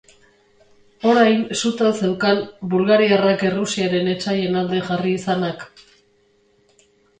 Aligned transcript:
Orain 1.09 1.43
sutan 1.59 1.93
zeukan 1.99 2.41
bulgariarrak 2.73 3.45
Errusiaren 3.51 4.11
etsaien 4.15 4.59
alde 4.65 4.83
jarri 4.91 5.15
izanak. 5.21 5.65